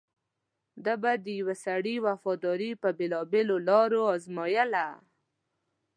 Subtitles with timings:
[0.83, 4.87] ده به د یوه سړي وفاداري په بېلابېلو لارو ازمویله.